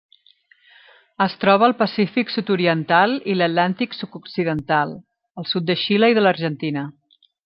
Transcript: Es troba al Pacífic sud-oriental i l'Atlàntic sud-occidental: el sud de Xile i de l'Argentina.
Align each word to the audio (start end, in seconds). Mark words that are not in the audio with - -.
Es 1.25 1.33
troba 1.43 1.67
al 1.67 1.75
Pacífic 1.81 2.33
sud-oriental 2.35 3.13
i 3.33 3.37
l'Atlàntic 3.37 3.93
sud-occidental: 3.99 4.95
el 5.43 5.47
sud 5.55 5.69
de 5.69 5.77
Xile 5.87 6.11
i 6.15 6.19
de 6.21 6.25
l'Argentina. 6.25 6.87